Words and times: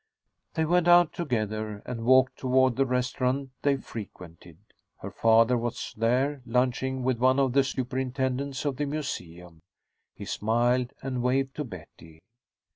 They 0.55 0.65
went 0.65 0.87
out 0.87 1.13
together, 1.13 1.83
and 1.85 2.05
walked 2.05 2.37
toward 2.39 2.75
the 2.75 2.87
restaurant 2.87 3.51
they 3.61 3.77
frequented. 3.77 4.57
Her 4.97 5.11
father 5.11 5.59
was 5.59 5.93
there, 5.95 6.41
lunching 6.43 7.03
with 7.03 7.19
one 7.19 7.37
of 7.39 7.53
the 7.53 7.63
superintendents 7.63 8.65
of 8.65 8.77
the 8.77 8.85
museum. 8.87 9.59
He 10.15 10.25
smiled 10.25 10.93
and 11.03 11.21
waved 11.21 11.55
to 11.57 11.63
Betty. 11.65 12.19